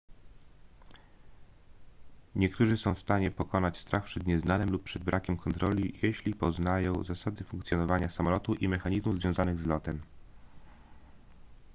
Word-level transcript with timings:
niektórzy 2.35 2.77
są 2.77 2.95
w 2.95 2.99
stanie 2.99 3.31
pokonać 3.31 3.77
strach 3.77 4.03
przed 4.03 4.27
nieznanym 4.27 4.69
lub 4.71 4.83
przed 4.83 5.03
brakiem 5.03 5.37
kontroli 5.37 5.99
jeśli 6.01 6.35
poznają 6.35 7.03
zasady 7.03 7.43
funkcjonowania 7.43 8.09
samolotu 8.09 8.53
i 8.53 8.67
mechanizmów 8.67 9.19
związanych 9.19 9.59
z 9.59 9.65
lotem 9.67 9.99